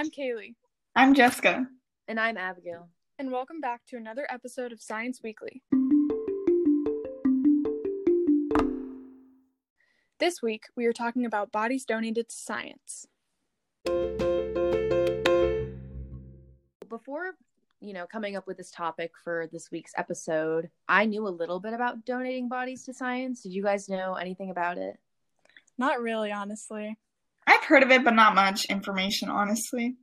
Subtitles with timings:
[0.00, 0.54] I'm Kaylee.
[0.96, 1.66] I'm Jessica.
[2.08, 2.88] And I'm Abigail.
[3.18, 5.60] And welcome back to another episode of Science Weekly.
[10.18, 13.08] This week, we are talking about bodies donated to science.
[16.88, 17.32] Before,
[17.82, 21.60] you know, coming up with this topic for this week's episode, I knew a little
[21.60, 23.42] bit about donating bodies to science.
[23.42, 24.98] Did you guys know anything about it?
[25.76, 26.96] Not really, honestly.
[27.46, 29.96] I've heard of it, but not much information, honestly.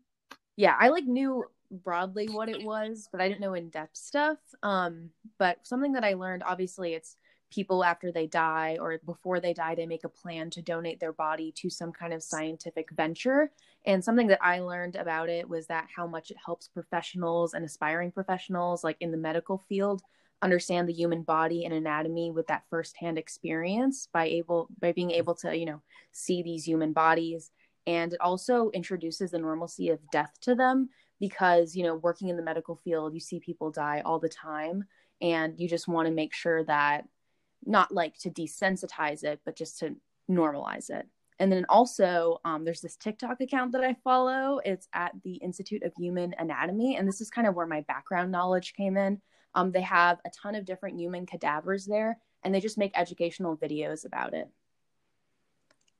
[0.55, 4.37] Yeah, I like knew broadly what it was, but I didn't know in depth stuff.
[4.63, 7.15] Um, but something that I learned, obviously, it's
[7.51, 11.13] people after they die or before they die, they make a plan to donate their
[11.13, 13.51] body to some kind of scientific venture.
[13.85, 17.63] And something that I learned about it was that how much it helps professionals and
[17.63, 20.01] aspiring professionals, like in the medical field,
[20.41, 25.35] understand the human body and anatomy with that firsthand experience by able by being able
[25.35, 27.51] to you know see these human bodies.
[27.85, 32.37] And it also introduces the normalcy of death to them because you know working in
[32.37, 34.85] the medical field you see people die all the time.
[35.19, 37.05] And you just want to make sure that
[37.65, 39.95] not like to desensitize it but just to
[40.29, 41.07] normalize it.
[41.39, 44.59] And then also um, there's this tiktok account that i follow.
[44.63, 46.95] It's at the institute of human anatomy.
[46.95, 49.21] And this is kind of where my background knowledge came in
[49.57, 53.57] um, they have a ton of different human cadavers there and they just make educational
[53.57, 54.49] videos about it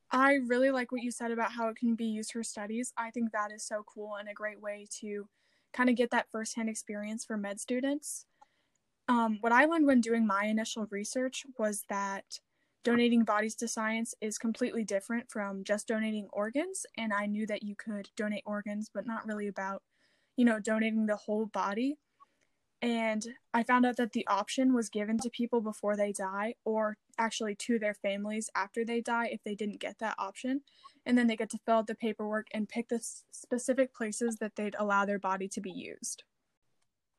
[0.09, 2.93] I really like what you said about how it can be used for studies.
[2.97, 5.27] I think that is so cool and a great way to
[5.73, 8.25] kind of get that firsthand experience for med students.
[9.09, 12.39] Um, what I learned when doing my initial research was that
[12.83, 16.85] donating bodies to science is completely different from just donating organs.
[16.97, 19.83] And I knew that you could donate organs, but not really about,
[20.37, 21.97] you know, donating the whole body
[22.81, 26.97] and I found out that the option was given to people before they die or
[27.17, 30.61] actually to their families after they die if they didn't get that option.
[31.05, 32.99] And then they get to fill out the paperwork and pick the
[33.31, 36.23] specific places that they'd allow their body to be used.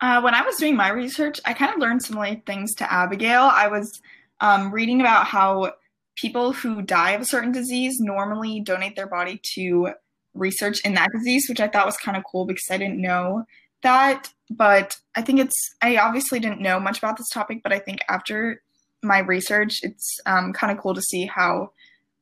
[0.01, 3.43] Uh, when I was doing my research, I kind of learned similar things to Abigail.
[3.43, 4.01] I was
[4.41, 5.73] um, reading about how
[6.15, 9.91] people who die of a certain disease normally donate their body to
[10.35, 13.45] research in that disease, which I thought was kind of cool because I didn't know
[13.83, 17.79] that, but I think it's, I obviously didn't know much about this topic, but I
[17.79, 18.63] think after
[19.03, 21.73] my research, it's um, kind of cool to see how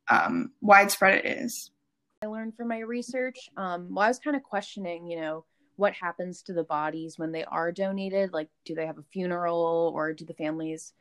[0.08, 1.70] um, widespread it is.
[2.22, 3.36] I learned from my research.
[3.56, 5.44] Um, well, I was kind of questioning, you know,
[5.76, 8.32] what happens to the bodies when they are donated?
[8.32, 10.92] Like, do they have a funeral or do the families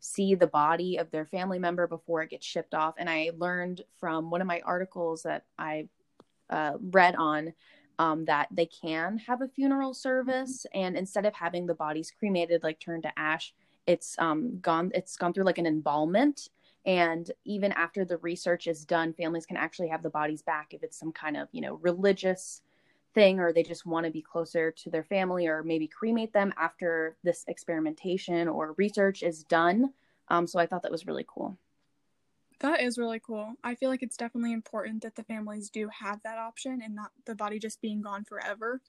[0.00, 2.94] see the body of their family member before it gets shipped off?
[2.98, 5.88] And I learned from one of my articles that I
[6.50, 7.54] uh, read on
[7.98, 10.66] um, that they can have a funeral service.
[10.74, 13.52] And instead of having the bodies cremated like turned to ash
[13.88, 16.50] it's um, gone it's gone through like an embalmment.
[16.84, 20.82] And even after the research is done families can actually have the bodies back if
[20.82, 22.62] it's some kind of you know religious
[23.14, 26.52] thing or they just want to be closer to their family or maybe cremate them
[26.58, 29.92] after this experimentation or research is done.
[30.28, 31.58] Um, so i thought that was really cool
[32.60, 33.54] that is really cool.
[33.62, 37.12] I feel like it's definitely important that the families do have that option and not
[37.24, 38.80] the body just being gone forever.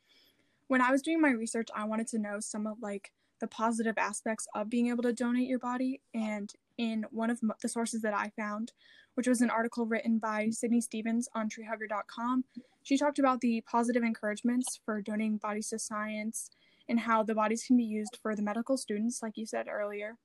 [0.68, 3.98] When I was doing my research, I wanted to know some of like the positive
[3.98, 8.14] aspects of being able to donate your body and in one of the sources that
[8.14, 8.72] I found,
[9.16, 12.46] which was an article written by Sydney Stevens on treehugger.com,
[12.84, 16.50] she talked about the positive encouragements for donating bodies to science
[16.88, 20.16] and how the bodies can be used for the medical students, like you said earlier.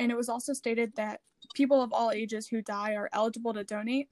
[0.00, 1.20] And it was also stated that
[1.54, 4.08] people of all ages who die are eligible to donate.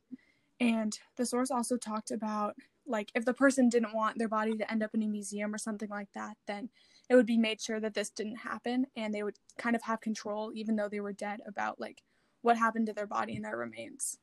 [0.61, 2.55] And the source also talked about
[2.87, 5.59] like if the person didn't want their body to end up in a museum or
[5.59, 6.69] something like that, then
[7.09, 10.01] it would be made sure that this didn't happen and they would kind of have
[10.01, 12.03] control even though they were dead about like
[12.43, 14.19] what happened to their body and their remains.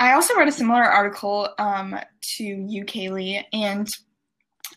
[0.00, 1.98] I also read a similar article um,
[2.36, 3.88] to you, Kaylee, and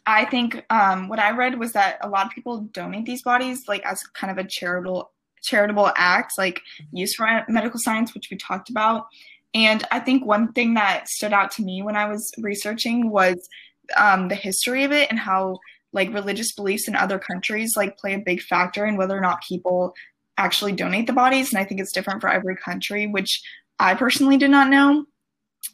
[0.05, 3.67] I think um, what I read was that a lot of people donate these bodies
[3.67, 5.11] like as kind of a charitable
[5.43, 6.61] charitable acts like
[6.91, 9.07] use for medical science, which we talked about.
[9.53, 13.47] And I think one thing that stood out to me when I was researching was
[13.95, 15.59] um, the history of it and how
[15.94, 19.44] like religious beliefs in other countries like play a big factor in whether or not
[19.44, 19.94] people
[20.38, 21.51] actually donate the bodies.
[21.51, 23.41] And I think it's different for every country, which
[23.79, 25.06] I personally did not know.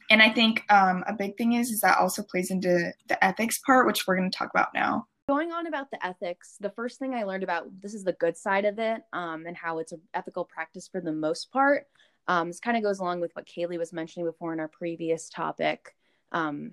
[0.10, 3.60] And I think um, a big thing is is that also plays into the ethics
[3.66, 7.00] part, which we're going to talk about now going on about the ethics the first
[7.00, 9.92] thing i learned about this is the good side of it um, and how it's
[9.92, 11.88] an ethical practice for the most part
[12.28, 15.30] um, this kind of goes along with what kaylee was mentioning before in our previous
[15.30, 15.96] topic
[16.32, 16.72] um,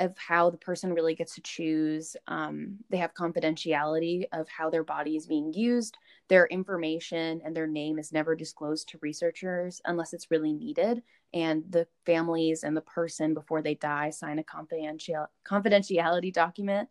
[0.00, 2.16] of how the person really gets to choose.
[2.26, 5.98] Um, they have confidentiality of how their body is being used.
[6.28, 11.02] Their information and their name is never disclosed to researchers unless it's really needed.
[11.34, 16.88] And the families and the person before they die sign a confidential confidentiality document.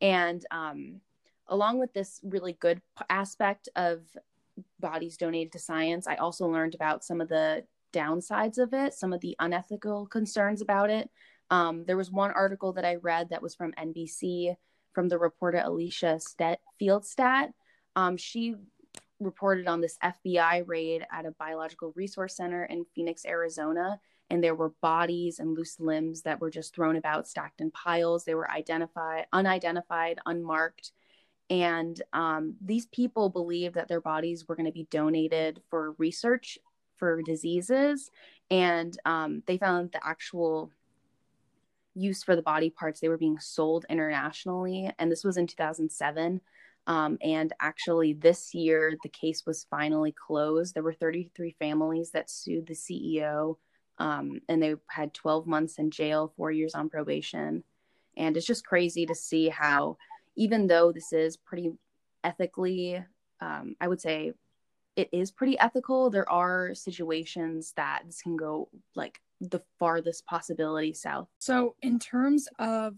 [0.00, 1.00] And um,
[1.48, 4.02] along with this really good aspect of
[4.80, 9.12] bodies donated to science, I also learned about some of the downsides of it, some
[9.12, 11.10] of the unethical concerns about it.
[11.50, 14.54] Um, there was one article that I read that was from NBC
[14.92, 17.52] from the reporter Alicia Stet- Fieldstadt.
[17.96, 18.56] Um, she
[19.20, 24.00] reported on this FBI raid at a biological resource center in Phoenix, Arizona,
[24.30, 28.24] and there were bodies and loose limbs that were just thrown about, stacked in piles.
[28.24, 30.92] They were identified, unidentified, unmarked,
[31.50, 36.58] and um, these people believed that their bodies were going to be donated for research
[36.96, 38.10] for diseases,
[38.50, 40.70] and um, they found the actual
[41.94, 44.90] use for the body parts they were being sold internationally.
[44.98, 46.40] And this was in 2007
[46.88, 50.74] um, and actually this year the case was finally closed.
[50.74, 53.56] There were 33 families that sued the ceo
[53.98, 57.62] um, and they had 12 months in jail four years on probation
[58.16, 59.96] and it's just crazy to see how
[60.36, 61.72] even though this is pretty
[62.24, 63.02] ethically
[63.40, 64.32] um, i would say
[64.96, 70.92] it is pretty ethical there are situations that this can go like the farthest possibility
[70.92, 71.28] south.
[71.38, 72.96] So, in terms of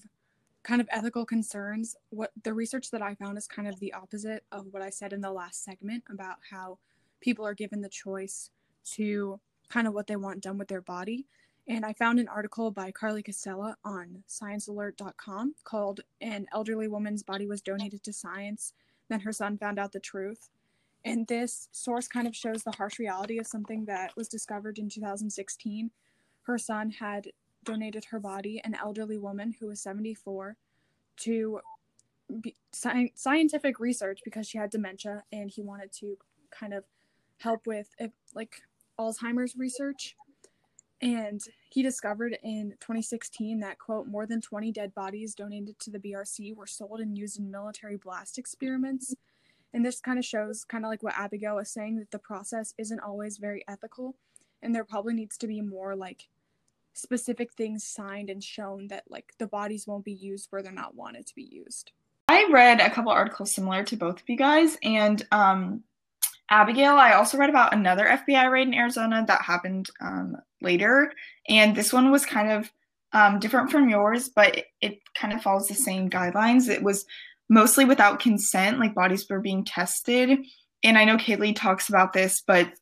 [0.63, 4.45] kind of ethical concerns, what the research that I found is kind of the opposite
[4.53, 6.79] of what I said in the last segment about how
[7.21, 8.51] people are given the choice
[8.93, 9.39] to
[9.71, 11.27] kind of what they want done with their body.
[11.69, 17.47] And I found an article by Carly Cassella on sciencealert.com called An Elderly Woman's Body
[17.47, 18.73] Was Donated to Science.
[19.09, 20.51] Then her son found out the truth.
[21.05, 24.89] And this source kind of shows the harsh reality of something that was discovered in
[24.89, 25.91] 2016
[26.43, 27.29] her son had
[27.65, 30.57] donated her body, an elderly woman who was 74,
[31.19, 31.61] to
[33.15, 36.17] scientific research because she had dementia and he wanted to
[36.51, 36.85] kind of
[37.39, 37.95] help with
[38.35, 38.63] like
[39.01, 40.17] Alzheimer's research.
[41.03, 45.99] And he discovered in 2016 that, quote, more than 20 dead bodies donated to the
[45.99, 49.15] BRC were sold and used in military blast experiments.
[49.73, 52.75] And this kind of shows, kind of like what Abigail was saying, that the process
[52.77, 54.15] isn't always very ethical
[54.63, 56.29] and there probably needs to be more like
[56.93, 60.95] specific things signed and shown that like the bodies won't be used where they're not
[60.95, 61.93] wanted to be used.
[62.29, 65.83] I read a couple articles similar to both of you guys, and um,
[66.51, 71.13] Abigail, I also read about another FBI raid in Arizona that happened um, later,
[71.49, 72.71] and this one was kind of
[73.13, 76.69] um, different from yours, but it, it kind of follows the same guidelines.
[76.69, 77.07] It was
[77.49, 80.39] mostly without consent, like bodies were being tested.
[80.83, 82.73] And I know Kaylee talks about this, but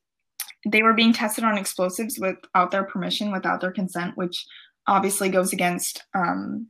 [0.67, 4.45] they were being tested on explosives without their permission, without their consent, which
[4.87, 6.67] obviously goes against um,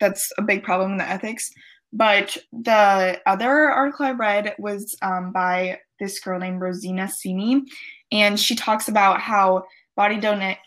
[0.00, 1.50] that's a big problem in the ethics.
[1.92, 7.62] But the other article I read was um, by this girl named Rosina Cini,
[8.12, 9.64] and she talks about how
[9.96, 10.58] body dona-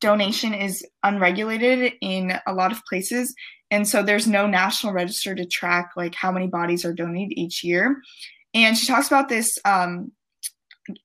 [0.00, 3.34] donation is unregulated in a lot of places,
[3.70, 7.62] and so there's no national register to track like how many bodies are donated each
[7.62, 8.00] year.
[8.52, 10.10] And she talks about this um,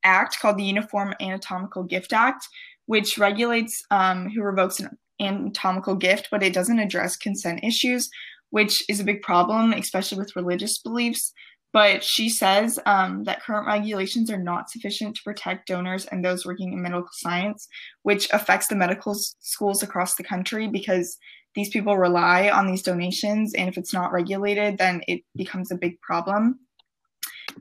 [0.04, 2.48] act called the Uniform Anatomical Gift Act,
[2.88, 8.10] which regulates um, who revokes an anatomical gift, but it doesn't address consent issues,
[8.50, 11.33] which is a big problem, especially with religious beliefs.
[11.75, 16.45] But she says um, that current regulations are not sufficient to protect donors and those
[16.45, 17.68] working in medical science,
[18.04, 21.18] which affects the medical schools across the country because
[21.54, 23.54] these people rely on these donations.
[23.56, 26.62] And if it's not regulated, then it becomes a big problem.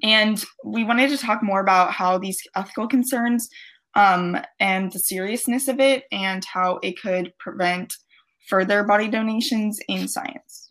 [0.04, 3.48] And we wanted to talk more about how these ethical concerns
[3.96, 7.92] um, and the seriousness of it and how it could prevent
[8.48, 10.63] further body donations in science.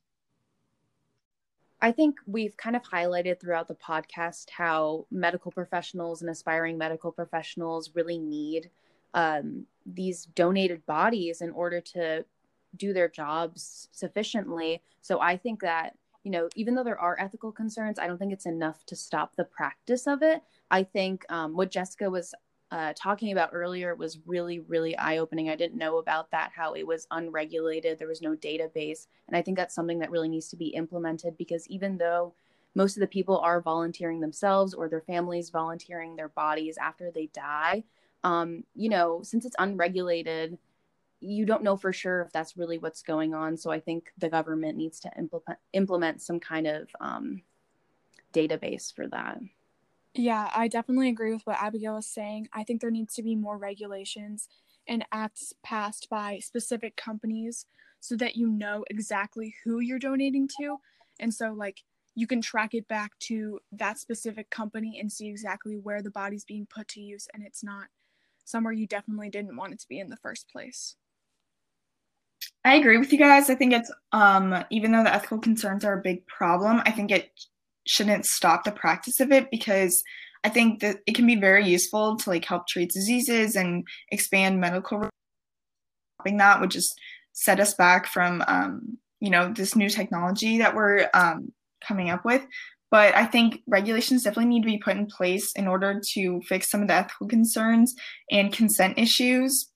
[1.83, 7.11] I think we've kind of highlighted throughout the podcast how medical professionals and aspiring medical
[7.11, 8.69] professionals really need
[9.13, 12.23] um, these donated bodies in order to
[12.77, 14.81] do their jobs sufficiently.
[15.01, 18.31] So I think that you know, even though there are ethical concerns, I don't think
[18.31, 20.41] it's enough to stop the practice of it.
[20.71, 22.33] I think um, what Jessica was
[22.73, 25.47] uh, talking about earlier was really, really eye opening.
[25.47, 29.05] I didn't know about that, how it was unregulated, there was no database.
[29.27, 32.33] And I think that's something that really needs to be implemented because even though
[32.73, 37.27] most of the people are volunteering themselves or their families volunteering their bodies after they
[37.27, 37.83] die,
[38.23, 40.57] um, you know, since it's unregulated,
[41.19, 43.55] you don't know for sure if that's really what's going on.
[43.55, 47.43] So I think the government needs to implement implement some kind of um,
[48.33, 49.37] database for that.
[50.15, 52.47] Yeah, I definitely agree with what Abigail was saying.
[52.53, 54.47] I think there needs to be more regulations
[54.87, 57.65] and acts passed by specific companies
[57.99, 60.77] so that you know exactly who you're donating to.
[61.19, 61.83] And so, like,
[62.15, 66.45] you can track it back to that specific company and see exactly where the body's
[66.45, 67.87] being put to use, and it's not
[68.45, 70.95] somewhere you definitely didn't want it to be in the first place.
[72.63, 73.49] I agree with you guys.
[73.49, 77.11] I think it's um even though the ethical concerns are a big problem, I think
[77.11, 77.31] it
[77.85, 80.03] shouldn't stop the practice of it because
[80.43, 84.59] I think that it can be very useful to like help treat diseases and expand
[84.59, 85.09] medical
[86.25, 86.97] that would just
[87.33, 91.51] set us back from um, you know this new technology that we're um,
[91.85, 92.45] coming up with.
[92.91, 96.69] But i think regulations definitely need to be put in place in order to fix
[96.69, 97.95] some of the ethical concerns
[98.29, 99.69] and consent issues.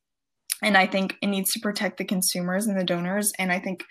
[0.62, 3.32] And i think it needs to protect the consumers and the donors.
[3.40, 3.84] And i think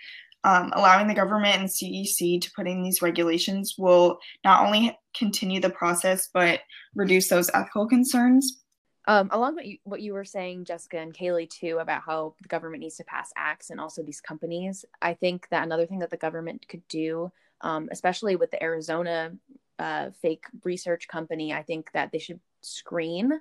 [0.43, 5.59] um, allowing the government and CEC to put in these regulations will not only continue
[5.59, 6.61] the process but
[6.95, 8.63] reduce those ethical concerns
[9.07, 12.49] um, along what you, what you were saying, Jessica and Kaylee, too, about how the
[12.49, 16.09] government needs to pass acts and also these companies, I think that another thing that
[16.09, 19.31] the government could do, um, especially with the Arizona
[19.79, 23.31] uh, fake research company, I think that they should screen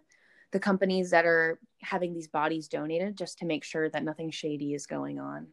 [0.53, 4.73] the companies that are having these bodies donated just to make sure that nothing shady
[4.73, 5.49] is going on.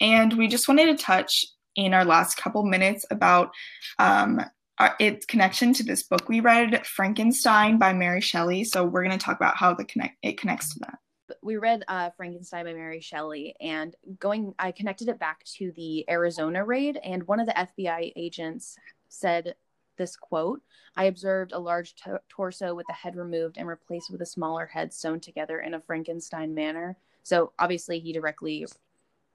[0.00, 3.50] And we just wanted to touch in our last couple minutes about
[3.98, 4.40] um,
[4.78, 8.64] uh, its connection to this book we read, Frankenstein by Mary Shelley.
[8.64, 10.98] So we're going to talk about how the connect it connects to that.
[11.42, 16.08] We read uh, Frankenstein by Mary Shelley, and going, I connected it back to the
[16.10, 18.76] Arizona raid, and one of the FBI agents
[19.08, 19.54] said
[19.96, 20.60] this quote
[20.96, 24.66] I observed a large to- torso with the head removed and replaced with a smaller
[24.66, 26.96] head sewn together in a Frankenstein manner.
[27.22, 28.66] So obviously, he directly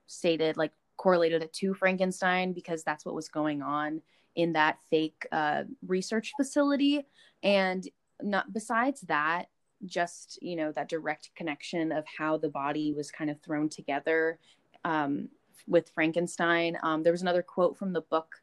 [0.08, 4.02] stated, like, correlated it to Frankenstein because that's what was going on
[4.36, 7.06] in that fake uh, research facility.
[7.44, 7.88] And
[8.22, 9.48] not besides that
[9.86, 14.40] just you know that direct connection of how the body was kind of thrown together
[14.84, 15.28] um,
[15.68, 18.36] with frankenstein um, there was another quote from the book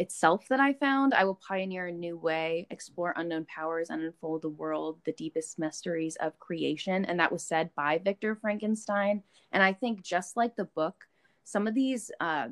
[0.00, 4.40] itself that i found i will pioneer a new way explore unknown powers and unfold
[4.40, 7.04] the world the deepest mysteries of creation.
[7.04, 9.22] And that was said by victor frankenstein.
[9.52, 11.04] And i think just like the book
[11.44, 12.48] some of these uh,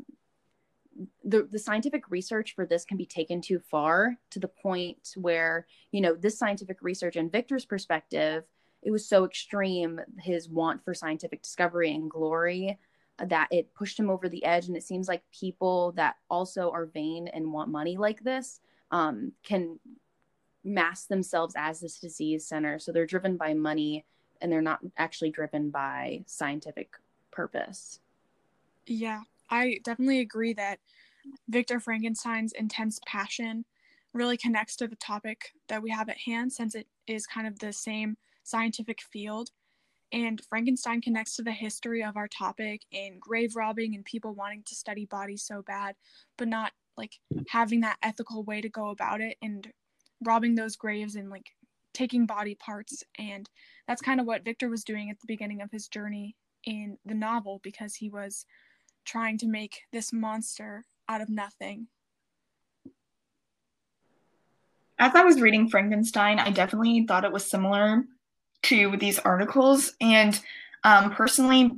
[1.25, 5.67] the, the scientific research for this can be taken too far to the point where
[5.91, 8.45] you know this scientific research in victor's perspective
[8.83, 12.79] it was so extreme his want for scientific discovery and glory
[13.25, 14.69] that it pushed him over the edge.
[14.69, 18.61] And it seems like people that also are vain and want money like this
[18.91, 19.79] um, can
[20.65, 22.79] mask themselves as this disease center.
[22.79, 24.05] So they're driven by money
[24.41, 26.91] and they're not actually driven by scientific
[27.31, 28.01] purpose.
[28.87, 30.79] Yeah I definitely agree that
[31.49, 33.65] Victor Frankenstein's intense passion
[34.13, 37.59] really connects to the topic that we have at hand since it is kind of
[37.59, 39.51] the same scientific field.
[40.13, 44.63] And Frankenstein connects to the history of our topic in grave robbing and people wanting
[44.67, 45.97] to study bodies so bad,
[46.39, 47.43] but not like hmm.
[47.51, 49.69] having that ethical way to go about it and
[50.25, 51.51] robbing those graves and like
[51.93, 53.03] taking body parts.
[53.19, 53.49] And
[53.87, 57.15] that's kind of what Victor was doing at the beginning of his journey in the
[57.15, 58.47] novel because he was
[59.05, 61.89] trying to make this monster out of nothing.
[64.99, 68.05] As I was reading Frankenstein, I definitely thought it was similar
[68.65, 69.95] to these articles.
[70.01, 70.41] And
[70.85, 71.71] um, personally,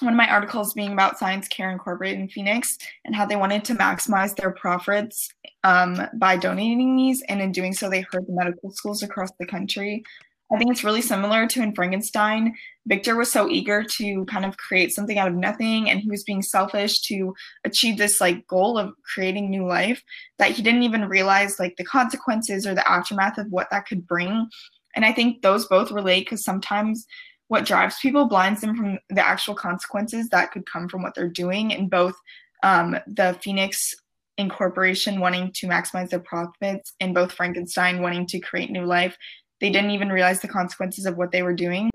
[0.00, 3.64] one of my articles being about Science Care Incorporated in Phoenix and how they wanted
[3.64, 5.30] to maximize their profits
[5.64, 7.22] um, by donating these.
[7.28, 10.04] And in doing so, they hurt the medical schools across the country.
[10.50, 12.54] I think it's really similar to in Frankenstein.
[12.86, 16.24] Victor was so eager to kind of create something out of nothing and he was
[16.24, 20.02] being selfish to achieve this like goal of creating new life
[20.38, 24.06] that he didn't even realize like the consequences or the aftermath of what that could
[24.06, 24.48] bring.
[24.94, 27.06] And I think those both relate because sometimes
[27.48, 31.28] what drives people blinds them from the actual consequences that could come from what they're
[31.28, 31.72] doing.
[31.72, 32.14] And both
[32.62, 33.94] um, the Phoenix
[34.36, 39.16] Incorporation wanting to maximize their profits and both Frankenstein wanting to create new life
[39.60, 41.90] they didn't even realize the consequences of what they were doing.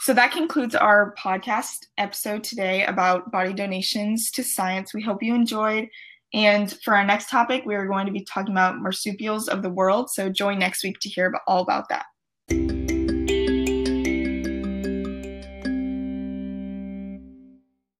[0.00, 4.94] So that concludes our podcast episode today about body donations to science.
[4.94, 5.88] We hope you enjoyed.
[6.36, 9.70] And for our next topic, we are going to be talking about marsupials of the
[9.70, 10.10] world.
[10.10, 12.04] So join next week to hear about, all about that.